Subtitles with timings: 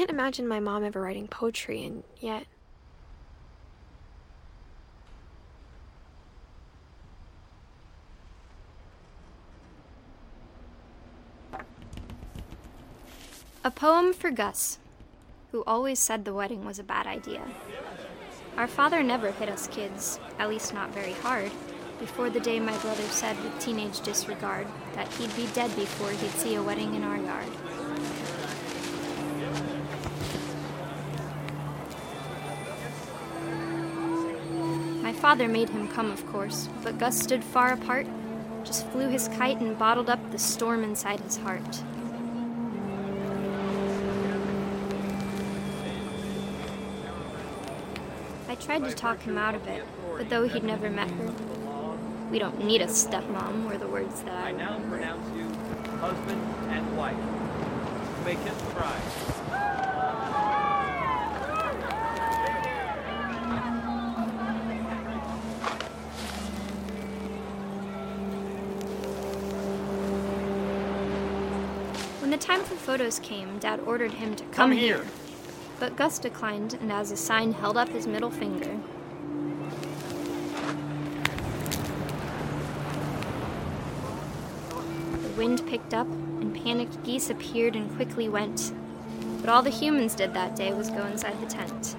[0.00, 2.46] can't imagine my mom ever writing poetry, and yet.
[13.62, 14.78] A poem for Gus,
[15.52, 17.42] who always said the wedding was a bad idea.
[18.56, 21.50] Our father never hit us kids, at least not very hard,
[21.98, 26.30] before the day my brother said with teenage disregard that he'd be dead before he'd
[26.30, 27.89] see a wedding in our yard.
[35.10, 38.06] My father made him come, of course, but Gus stood far apart,
[38.62, 41.82] just flew his kite and bottled up the storm inside his heart.
[48.48, 49.84] I tried to talk him out of it,
[50.16, 51.32] but though he'd never met her,
[52.30, 55.48] we don't need a stepmom were the words that I, I now pronounce you
[55.96, 57.16] husband and wife.
[57.16, 59.99] You may kiss the bride.
[72.30, 75.04] When the time for photos came, Dad ordered him to come, here.
[75.80, 78.78] But Gus declined and, as a sign, held up his middle finger.
[85.22, 88.74] The wind picked up, and panicked geese appeared and quickly went.
[89.40, 91.96] But all the humans did that day was go inside the tent.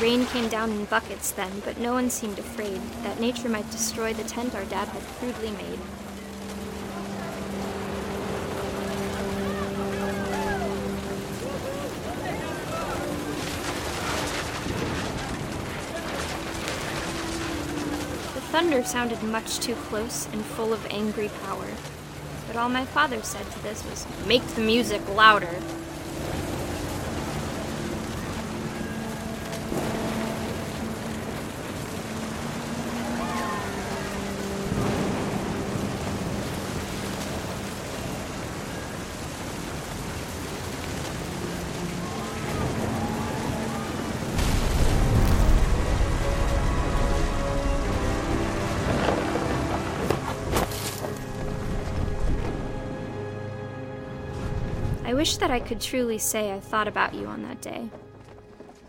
[0.00, 4.12] Rain came down in buckets then, but no one seemed afraid that nature might destroy
[4.12, 5.78] the tent our dad had crudely made.
[18.34, 21.66] The thunder sounded much too close and full of angry power.
[22.46, 25.60] But all my father said to this was, Make the music louder.
[55.08, 57.88] I wish that I could truly say I thought about you on that day.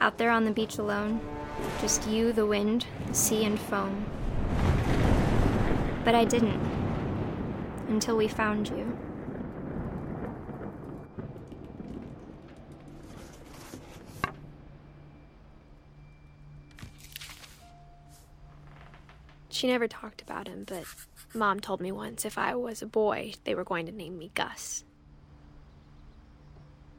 [0.00, 1.20] Out there on the beach alone,
[1.80, 4.04] just you, the wind, the sea, and foam.
[6.04, 6.60] But I didn't.
[7.86, 8.98] Until we found you.
[19.50, 20.82] She never talked about him, but
[21.32, 24.32] mom told me once if I was a boy, they were going to name me
[24.34, 24.82] Gus.